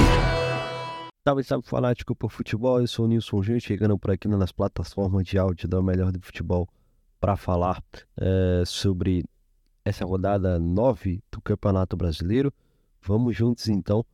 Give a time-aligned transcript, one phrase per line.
[1.28, 5.26] Salve, salve fanático por futebol, eu sou o Nilson Júnior, chegando por aqui nas plataformas
[5.26, 6.70] de áudio da Melhor do Futebol
[7.20, 7.82] para falar
[8.22, 9.26] é, sobre
[9.84, 12.54] essa rodada 9 do Campeonato Brasileiro.
[13.02, 14.06] Vamos juntos então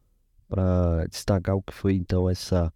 [0.48, 2.72] para destacar o que foi então essa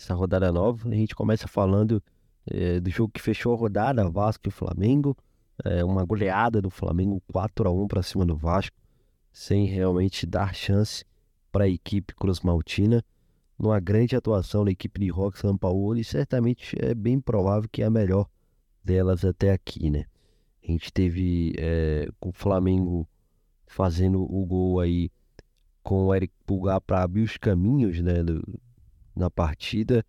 [0.00, 0.88] essa rodada nova.
[0.88, 2.02] A gente começa falando
[2.50, 5.16] é, do jogo que fechou a rodada, Vasco e Flamengo.
[5.62, 8.76] É, uma goleada do Flamengo 4 a 1 para cima do Vasco,
[9.30, 11.04] sem realmente dar chance
[11.52, 13.04] para a equipe Cruz Maltina.
[13.58, 17.82] Numa grande atuação da equipe de Rock São Paulo, e certamente é bem provável que
[17.82, 18.26] é a melhor
[18.82, 20.06] delas até aqui, né?
[20.66, 23.06] A gente teve é, o Flamengo
[23.66, 25.10] fazendo o gol aí
[25.82, 28.42] com o Eric Pulgar para abrir os caminhos né, do,
[29.20, 30.04] na partida,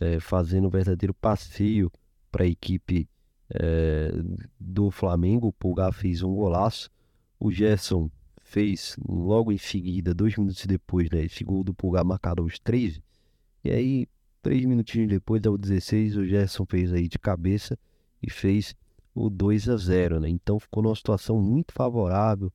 [0.00, 1.90] é, fazendo um verdadeiro passeio
[2.30, 3.08] para a equipe
[3.52, 4.12] é,
[4.58, 5.48] do Flamengo.
[5.48, 6.90] O Pulgar fez um golaço.
[7.38, 12.42] O Gerson fez logo em seguida, dois minutos depois, né, esse gol do Pulgar marcado
[12.42, 13.02] aos 13.
[13.64, 14.06] E aí,
[14.42, 17.78] três minutinhos depois, ao 16, o Gerson fez aí de cabeça
[18.22, 18.74] e fez
[19.14, 20.28] o 2 a 0, né?
[20.28, 22.52] Então ficou numa situação muito favorável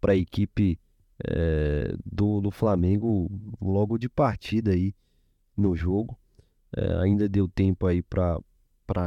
[0.00, 0.78] para a equipe
[1.26, 3.30] é, do, do Flamengo
[3.60, 4.94] logo de partida aí
[5.56, 6.18] no jogo.
[6.76, 8.40] É, ainda deu tempo aí para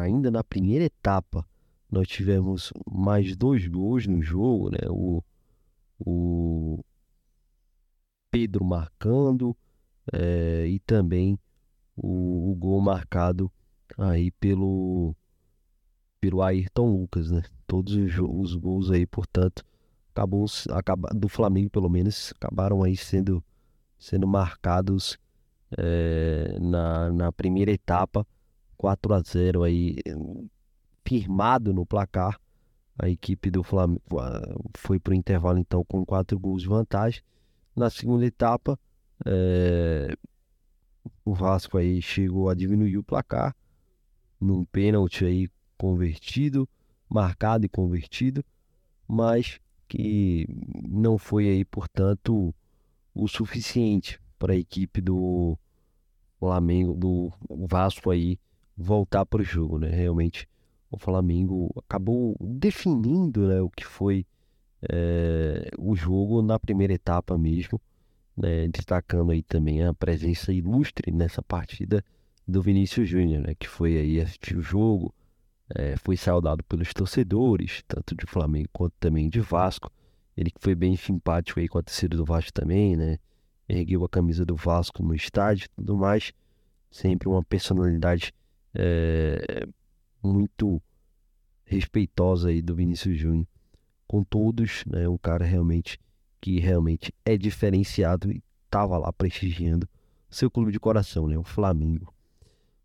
[0.02, 1.46] ainda na primeira etapa
[1.90, 4.80] nós tivemos mais dois gols no jogo, né?
[4.90, 5.24] O,
[6.00, 6.84] o
[8.30, 9.56] Pedro marcando
[10.12, 11.40] é, e também
[11.96, 13.52] o, o, gol marcado
[13.98, 15.16] aí pelo
[16.20, 17.44] pelo Ayrton Lucas, né?
[17.66, 19.64] Todos os, os gols aí, portanto,
[20.12, 23.44] acabou, acaba, do Flamengo pelo menos acabaram aí sendo
[23.98, 25.18] sendo marcados
[25.76, 28.26] é, na, na primeira etapa,
[28.78, 29.98] 4 a 0 aí,
[31.04, 32.40] firmado no placar.
[33.00, 34.02] A equipe do Flamengo
[34.76, 37.22] foi para o intervalo então com 4 gols de vantagem.
[37.76, 38.80] Na segunda etapa,
[39.26, 40.16] é,
[41.24, 43.56] o Vasco aí chegou a diminuir o placar
[44.40, 46.68] num pênalti aí convertido,
[47.10, 48.44] marcado e convertido,
[49.08, 50.48] mas que
[50.88, 52.54] não foi aí, portanto,
[53.14, 55.58] o suficiente para a equipe do
[56.40, 57.32] Flamengo, do
[57.68, 58.40] Vasco aí
[58.76, 59.90] voltar para o jogo, né?
[59.90, 60.48] Realmente
[60.90, 64.26] o Flamengo acabou definindo né, o que foi
[64.82, 67.82] é, o jogo na primeira etapa mesmo,
[68.36, 68.68] né?
[68.68, 72.04] destacando aí também a presença ilustre nessa partida
[72.48, 73.56] do Vinícius Júnior, né?
[73.56, 75.14] que foi aí assistir o jogo,
[75.76, 79.92] é, foi saudado pelos torcedores, tanto de Flamengo quanto também de Vasco.
[80.36, 83.18] Ele que foi bem simpático aí com a torcida do Vasco também, né?
[83.68, 86.32] Ergueu a camisa do Vasco no estádio e tudo mais.
[86.90, 88.34] Sempre uma personalidade
[88.74, 89.68] é,
[90.24, 90.82] muito
[91.66, 93.48] respeitosa aí do Vinícius Júnior
[94.08, 95.08] com todos, né?
[95.08, 96.00] Um cara realmente
[96.40, 99.88] que realmente é diferenciado e estava lá prestigiando
[100.30, 101.38] seu clube de coração, né?
[101.38, 102.14] O Flamengo.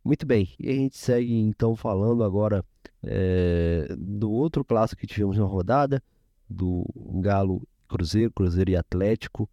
[0.05, 2.65] Muito bem, e a gente segue então falando agora
[3.05, 6.03] é, do outro clássico que tivemos na rodada,
[6.49, 6.85] do
[7.21, 9.49] Galo Cruzeiro, Cruzeiro e Atlético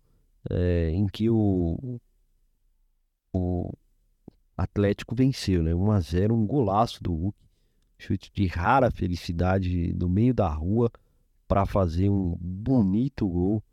[0.49, 1.99] é, em que o,
[3.33, 3.71] o
[4.57, 5.73] Atlético venceu, né?
[5.73, 7.37] 1 a 0 um golaço do Hulk,
[7.97, 10.91] chute de rara felicidade no meio da rua
[11.47, 13.63] para fazer um bonito gol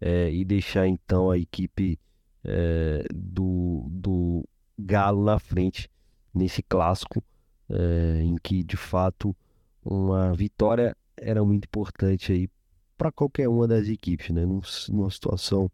[0.00, 1.98] é, e deixar então a equipe
[2.44, 4.44] é, do, do
[4.78, 5.90] Galo na frente
[6.34, 7.22] nesse clássico
[7.68, 9.36] é, em que de fato
[9.84, 12.48] uma vitória era muito importante aí
[12.96, 14.44] para qualquer uma das equipes, né?
[14.44, 15.70] Numa situação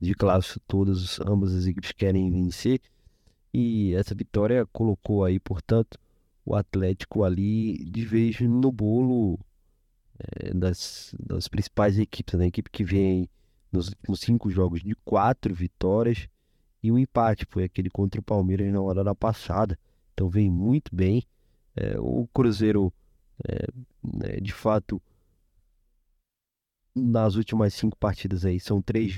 [0.00, 2.80] de classe, todas, ambas as equipes querem vencer.
[3.52, 5.98] E essa vitória colocou aí, portanto,
[6.44, 9.38] o Atlético ali de vez no bolo
[10.18, 12.34] é, das, das principais equipes.
[12.34, 12.44] Né?
[12.44, 13.28] A equipe que vem
[13.72, 16.28] nos últimos cinco jogos de quatro vitórias
[16.82, 17.46] e um empate.
[17.48, 19.78] Foi aquele contra o Palmeiras na hora passada.
[20.12, 21.22] Então vem muito bem.
[21.76, 22.92] É, o Cruzeiro,
[23.46, 25.02] é, de fato,
[26.94, 29.16] nas últimas cinco partidas aí são três,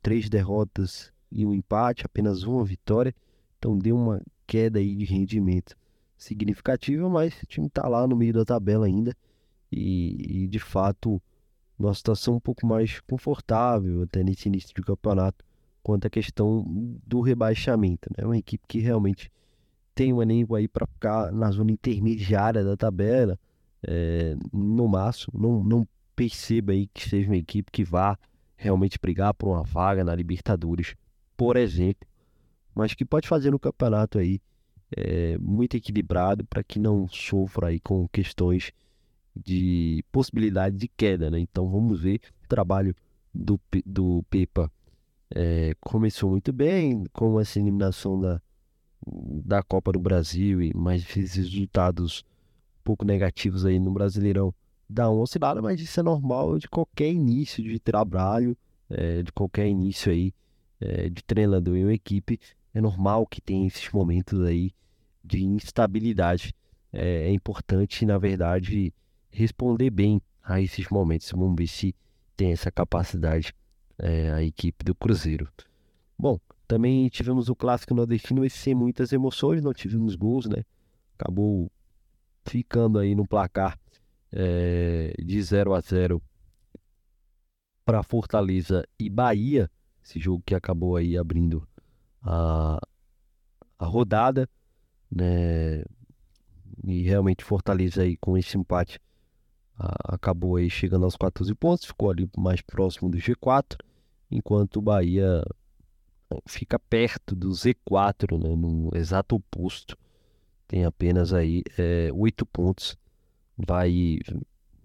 [0.00, 3.14] três derrotas e um empate, apenas uma vitória.
[3.58, 5.76] Então deu uma queda aí de rendimento
[6.16, 9.14] significativa, mas o time está lá no meio da tabela ainda
[9.70, 11.20] e, e, de fato
[11.78, 15.44] uma situação um pouco mais confortável até nesse início de campeonato
[15.82, 16.64] quanto à questão
[17.06, 18.08] do rebaixamento.
[18.16, 18.26] É né?
[18.26, 19.30] uma equipe que realmente
[19.94, 23.38] tem um elenco aí para ficar na zona intermediária da tabela,
[23.82, 28.18] é, no máximo, não, não perceba aí que seja uma equipe que vá
[28.56, 30.96] realmente brigar por uma vaga na Libertadores,
[31.36, 32.08] por exemplo,
[32.74, 34.40] mas que pode fazer no campeonato aí
[34.96, 38.72] é, muito equilibrado para que não sofra aí com questões
[39.36, 41.38] de possibilidade de queda, né?
[41.38, 42.94] Então vamos ver o trabalho
[43.34, 44.70] do, do Pepa
[45.34, 48.40] é, começou muito bem com essa eliminação da,
[49.44, 52.24] da Copa do Brasil e mais resultados
[52.80, 54.54] um pouco negativos aí no Brasileirão
[54.88, 58.56] dá uma oscilada, mas isso é normal de qualquer início de trabalho,
[58.88, 60.32] é, de qualquer início aí
[60.80, 62.38] é, de treinador em uma equipe.
[62.72, 64.72] É normal que tenha esses momentos aí
[65.24, 66.54] de instabilidade.
[66.92, 68.92] É, é importante, na verdade,
[69.30, 71.30] responder bem a esses momentos.
[71.30, 71.94] Vamos ver se
[72.36, 73.54] tem essa capacidade
[73.98, 75.48] é, a equipe do Cruzeiro.
[76.18, 76.38] Bom,
[76.68, 80.64] também tivemos o clássico nordestino, sem muitas emoções, não tivemos gols, né?
[81.18, 81.70] Acabou
[82.44, 83.78] ficando aí no placar
[84.38, 86.22] é, de 0 a 0
[87.84, 89.70] para Fortaleza e Bahia,
[90.04, 91.66] esse jogo que acabou aí abrindo
[92.20, 92.78] a,
[93.78, 94.48] a rodada,
[95.10, 95.82] né?
[96.84, 99.00] E realmente Fortaleza aí com esse empate
[99.78, 103.78] a, acabou aí chegando aos 14 pontos, ficou ali mais próximo do G4,
[104.30, 105.42] enquanto o Bahia
[106.46, 109.96] fica perto do Z4, né, no exato oposto.
[110.68, 112.98] Tem apenas aí é, 8 pontos
[113.56, 114.18] vai,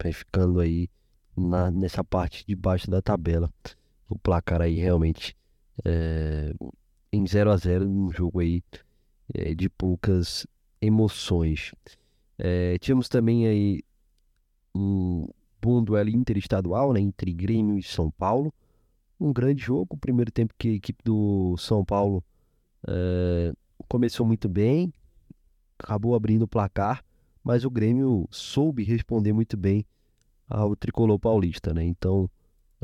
[0.02, 0.88] vai ficando aí
[1.36, 3.52] na, nessa parte de baixo da tabela.
[4.08, 5.36] O placar aí realmente
[5.84, 6.54] é,
[7.12, 8.62] em 0 a 0 um jogo aí
[9.34, 10.46] é, de poucas
[10.80, 11.74] emoções.
[12.38, 13.82] É, tínhamos também aí
[14.74, 15.28] um
[15.60, 18.52] bom duelo interestadual né, entre Grêmio e São Paulo.
[19.20, 22.24] Um grande jogo, o primeiro tempo que a equipe do São Paulo
[23.86, 24.92] começou muito bem,
[25.78, 27.04] acabou abrindo o placar,
[27.42, 29.84] mas o Grêmio soube responder muito bem
[30.48, 31.82] ao tricolor paulista, né?
[31.84, 32.28] Então,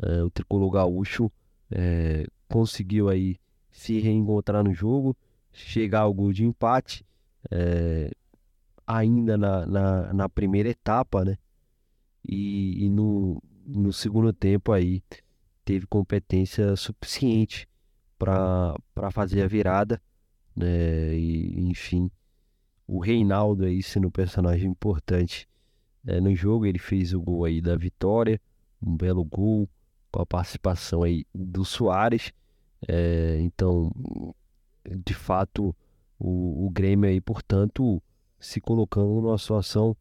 [0.02, 1.30] é, o tricolor gaúcho
[1.70, 3.36] é, conseguiu aí
[3.70, 5.16] se reencontrar no jogo,
[5.52, 7.04] chegar ao gol de empate,
[7.50, 8.10] é,
[8.86, 11.36] ainda na, na, na, primeira etapa, né?
[12.26, 15.02] E, e, no, no segundo tempo aí
[15.64, 17.68] teve competência suficiente
[18.18, 18.74] para
[19.12, 20.00] fazer a virada,
[20.56, 21.14] né?
[21.14, 22.10] E, enfim,
[22.88, 25.46] o Reinaldo aí sendo um personagem importante
[26.06, 26.64] é, no jogo.
[26.64, 28.40] Ele fez o gol aí da vitória,
[28.82, 29.68] um belo gol
[30.10, 32.32] com a participação aí do Soares.
[32.88, 33.92] É, então,
[35.04, 35.76] de fato,
[36.18, 38.02] o, o Grêmio aí, portanto,
[38.40, 39.94] se colocando numa situação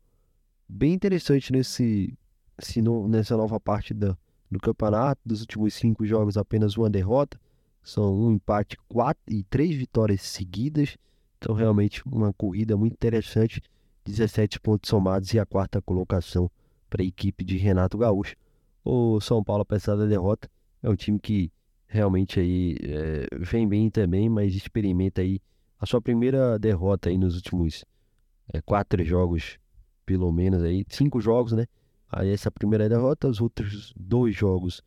[0.68, 2.18] bem interessante nesse,
[2.60, 4.18] se no, nessa nova parte da,
[4.50, 5.22] do campeonato.
[5.26, 7.40] Dos últimos cinco jogos, apenas uma derrota.
[7.84, 10.98] São um empate quatro, e três vitórias seguidas.
[11.38, 13.62] Então, realmente, uma corrida muito interessante.
[14.06, 16.50] 17 pontos somados e a quarta colocação
[16.90, 18.36] para a equipe de Renato Gaúcho.
[18.84, 20.50] O São Paulo, apesar da derrota,
[20.82, 21.52] é um time que
[21.88, 25.42] realmente aí é, vem bem também, mas experimenta aí
[25.80, 27.86] a sua primeira derrota aí nos últimos
[28.54, 29.60] é, quatro jogos,
[30.06, 31.66] pelo menos aí, cinco jogos, né?
[32.10, 34.82] Aí essa primeira derrota, os outros dois jogos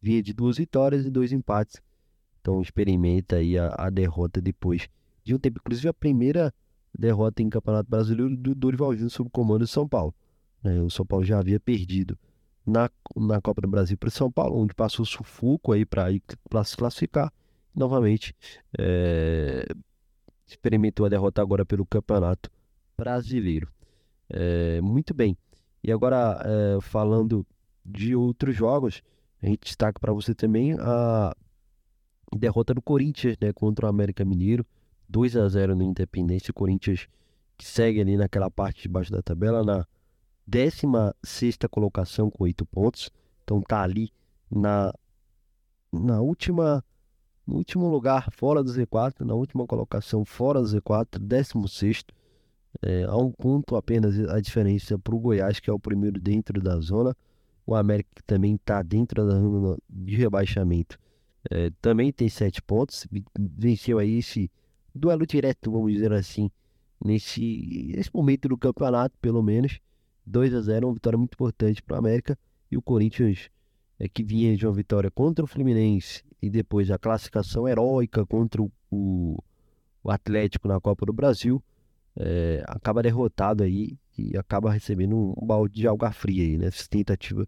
[0.00, 1.80] vinha de duas vitórias e dois empates.
[2.40, 4.88] Então experimenta aí a, a derrota depois
[5.26, 5.58] de um tempo.
[5.60, 6.54] Inclusive a primeira
[6.96, 10.14] derrota em Campeonato Brasileiro do Dorivalzinho sob o comando de São Paulo.
[10.62, 10.80] Né?
[10.80, 12.16] O São Paulo já havia perdido
[12.64, 17.32] na, na Copa do Brasil para São Paulo, onde passou sufoco aí para se classificar.
[17.74, 18.34] Novamente,
[18.78, 19.66] é,
[20.46, 22.50] experimentou a derrota agora pelo Campeonato
[22.96, 23.68] Brasileiro.
[24.30, 25.36] É, muito bem.
[25.84, 27.46] E agora, é, falando
[27.84, 29.02] de outros jogos,
[29.42, 31.36] a gente destaca para você também a
[32.34, 34.64] derrota do Corinthians né, contra o América Mineiro.
[35.08, 36.50] 2 a 0 no Independência.
[36.50, 37.08] O Corinthians
[37.56, 39.86] que segue ali naquela parte de baixo da tabela, na
[40.46, 43.10] 16 colocação com 8 pontos.
[43.42, 44.10] Então tá ali
[44.50, 44.92] na,
[45.92, 46.84] na última
[47.46, 52.04] no último lugar fora do Z4, na última colocação fora do Z4, 16
[52.82, 56.60] é, a um ponto apenas a diferença para o Goiás, que é o primeiro dentro
[56.60, 57.16] da zona.
[57.64, 60.98] O América que também está dentro da zona de rebaixamento.
[61.50, 63.06] É, também tem 7 pontos,
[63.38, 64.50] venceu aí esse
[64.96, 66.50] duelo direto, vamos dizer assim,
[67.04, 69.78] nesse, nesse momento do campeonato, pelo menos.
[70.26, 72.36] 2 a 0 uma vitória muito importante para o América.
[72.70, 73.48] E o Corinthians,
[73.98, 78.60] é, que vinha de uma vitória contra o Fluminense e depois a classificação heróica contra
[78.60, 79.38] o, o,
[80.10, 81.62] Atlético na Copa do Brasil,
[82.16, 86.66] é, acaba derrotado aí e acaba recebendo um, um balde de alga fria aí, né?
[86.66, 87.46] Essa tentativa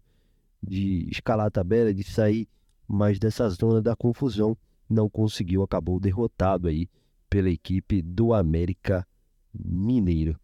[0.61, 2.47] de escalar a tabela, de sair
[2.87, 4.57] mais dessa zona da confusão,
[4.89, 6.87] não conseguiu, acabou derrotado aí
[7.29, 9.07] pela equipe do América
[9.53, 10.39] Mineiro.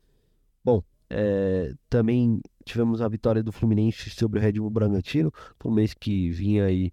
[0.63, 6.29] Bom, é, também tivemos a vitória do Fluminense sobre o Red Bull Bragantino, Fluminense que
[6.31, 6.91] vinha aí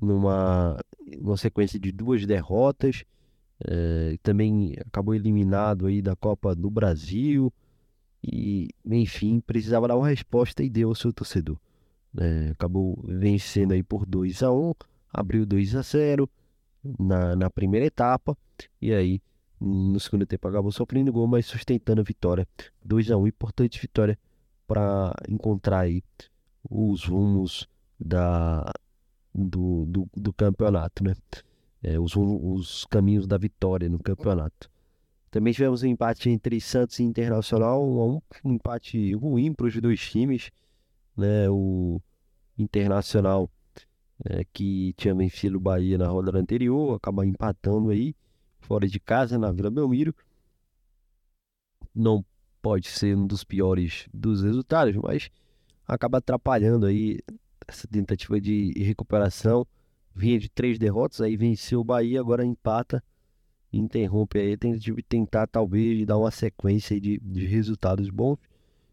[0.00, 0.76] numa
[1.20, 3.04] uma sequência de duas derrotas,
[3.66, 7.52] É, também acabou eliminado aí da Copa do Brasil
[8.22, 11.56] e, enfim, precisava dar uma resposta e deu ao seu torcedor.
[12.18, 14.72] É, acabou vencendo aí por 2 a 1
[15.12, 16.28] abriu 2 a 0
[16.98, 18.36] na, na primeira etapa
[18.80, 19.20] e aí
[19.60, 22.46] no segundo tempo acabou sofrendo gol, mas sustentando a vitória
[22.84, 24.18] 2 a 1 importante vitória
[24.66, 26.02] para encontrar aí
[26.68, 28.70] os rumos da,
[29.34, 31.14] do, do, do campeonato, né?
[31.82, 34.70] É, os, os caminhos da vitória no campeonato.
[35.30, 40.00] Também tivemos um empate entre Santos e Internacional, um, um empate ruim para os dois
[40.00, 40.50] times,
[41.16, 41.48] né?
[41.50, 42.00] O
[42.56, 43.50] Internacional
[44.22, 48.14] é, que tinha vencido o Bahia na rodada anterior, acaba empatando aí
[48.60, 50.14] fora de casa na Vila Belmiro.
[51.94, 52.24] Não
[52.62, 55.30] pode ser um dos piores dos resultados, mas
[55.86, 57.20] acaba atrapalhando aí
[57.66, 59.66] essa tentativa de recuperação.
[60.14, 63.02] Vinha de três derrotas, aí venceu o Bahia, agora empata,
[63.72, 68.38] interrompe aí tentativa de tentar talvez dar uma sequência de, de resultados bons.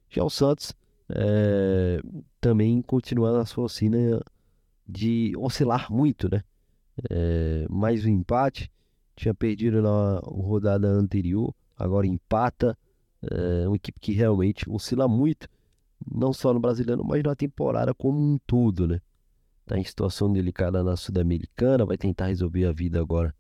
[0.10, 0.74] Já o Santos
[1.10, 2.02] é,
[2.40, 4.22] também continuando a sua oficina
[4.88, 6.44] de oscilar muito, né?
[7.10, 8.72] É, mais um empate,
[9.16, 12.78] tinha perdido na rodada anterior, agora empata.
[13.24, 15.48] É uma equipe que realmente oscila muito,
[16.12, 19.00] não só no brasileiro, mas na temporada como um todo, né?
[19.66, 23.34] Tá em situação delicada na Sul-Americana, vai tentar resolver a vida agora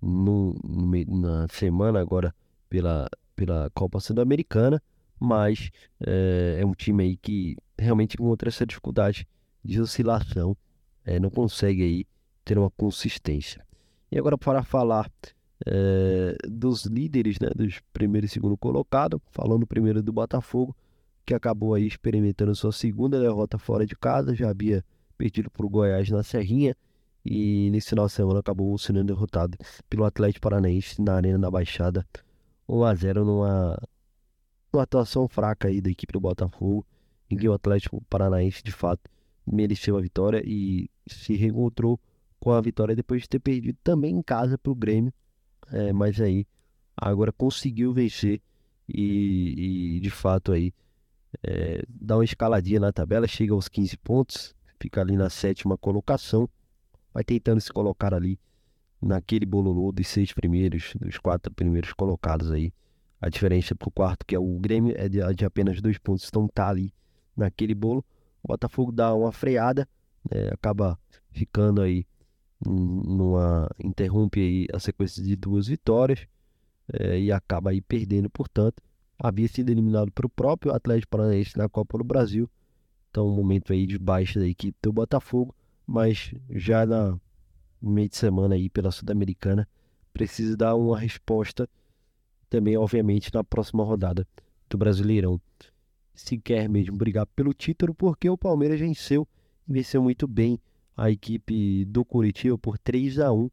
[0.00, 2.34] no, no, na semana agora
[2.68, 4.82] pela, pela Copa Sul-Americana,
[5.18, 5.70] mas
[6.06, 9.26] é, é, um time aí que realmente encontra essa dificuldade
[9.64, 10.56] de oscilação,
[11.04, 12.06] é, não consegue aí
[12.44, 13.64] ter uma consistência.
[14.10, 15.10] E agora para falar
[15.66, 20.74] é, dos líderes, né, dos primeiro e segundo colocado, falando primeiro do Botafogo,
[21.24, 24.84] que acabou aí experimentando sua segunda derrota fora de casa, já havia
[25.16, 26.76] perdido para o Goiás na Serrinha
[27.24, 29.56] e nesse final de semana acabou sendo derrotado
[29.88, 32.06] pelo Atlético Paranaense na Arena da Baixada
[32.68, 33.78] 1 a 0 numa,
[34.72, 36.84] numa atuação fraca aí da equipe do Botafogo,
[37.30, 39.10] em que o Atlético Paranaense de fato
[39.46, 42.00] mereceu a vitória e se reencontrou
[42.40, 45.12] com a vitória depois de ter perdido também em casa para o Grêmio.
[45.72, 46.46] É, mas aí
[46.96, 48.40] agora conseguiu vencer
[48.88, 50.72] e, e de fato aí
[51.42, 56.48] é, dá uma escaladinha na tabela, chega aos 15 pontos, fica ali na sétima colocação,
[57.12, 58.38] vai tentando se colocar ali
[59.00, 62.72] naquele bololô dos seis primeiros, dos quatro primeiros colocados aí.
[63.20, 66.26] A diferença para o quarto, que é o Grêmio, é de, de, apenas dois pontos,
[66.28, 66.92] então tá ali
[67.36, 68.04] naquele bolo.
[68.44, 69.88] O Botafogo dá uma freada,
[70.30, 70.98] né, acaba
[71.30, 72.06] ficando aí
[72.64, 76.26] numa interrompe aí a sequência de duas vitórias
[76.92, 78.82] é, e acaba aí perdendo, portanto,
[79.18, 82.48] havia sido eliminado para o próprio Atlético Paranaense na Copa do Brasil.
[83.10, 85.54] Então, um momento aí de baixa da equipe do Botafogo,
[85.86, 87.18] mas já na
[87.80, 89.68] meio de semana aí pela Sul-Americana
[90.12, 91.68] precisa dar uma resposta
[92.48, 94.26] também, obviamente, na próxima rodada
[94.68, 95.40] do Brasileirão.
[96.14, 99.26] Se quer mesmo brigar pelo título, porque o Palmeiras venceu,
[99.66, 100.58] venceu muito bem
[100.96, 103.50] a equipe do Curitiba por 3 a 1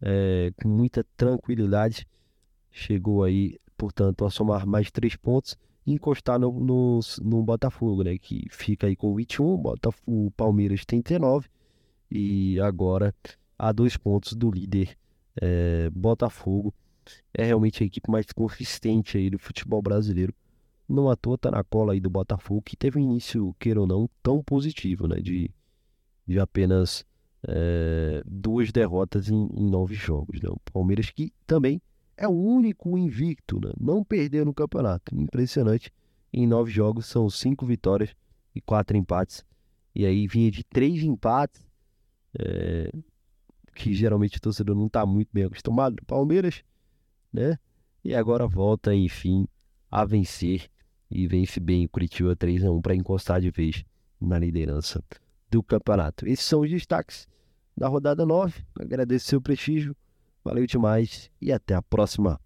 [0.00, 2.06] é, com muita tranquilidade.
[2.70, 5.56] Chegou aí, portanto, a somar mais três pontos
[5.86, 8.16] e encostar no, no, no, Botafogo, né?
[8.18, 11.48] Que fica aí com 21, Botafogo, o Palmeiras tem 19
[12.10, 13.14] e agora
[13.58, 14.96] a dois pontos do líder
[15.40, 16.72] é, Botafogo.
[17.32, 20.34] É realmente a equipe mais consistente aí do futebol brasileiro.
[20.88, 23.86] Não à toa tá na cola aí do Botafogo, que teve um início, queira ou
[23.86, 25.16] não, tão positivo, né?
[25.16, 25.50] De
[26.26, 27.04] de apenas
[27.46, 30.40] é, duas derrotas em, em, nove jogos.
[30.40, 30.48] Né?
[30.48, 31.80] O Palmeiras que também
[32.16, 33.72] é o único invicto, né?
[33.78, 35.14] não perdeu no campeonato.
[35.14, 35.92] Impressionante.
[36.32, 38.14] Em nove jogos são cinco vitórias
[38.54, 39.44] e quatro empates.
[39.94, 41.64] E aí vinha de três empates,
[42.36, 42.90] é,
[43.74, 46.02] que geralmente o torcedor não está muito bem acostumado.
[46.06, 46.64] Palmeiras,
[47.32, 47.58] né?
[48.02, 49.46] E agora volta, enfim,
[49.90, 50.68] a vencer.
[51.14, 53.84] E vence bem o Curitiba 3 a 1 para encostar de vez
[54.20, 55.00] na liderança
[55.48, 56.26] do campeonato.
[56.26, 57.28] Esses são os destaques
[57.76, 58.64] da rodada 9.
[58.80, 59.96] Agradeço seu prestígio.
[60.42, 62.40] Valeu demais e até a próxima.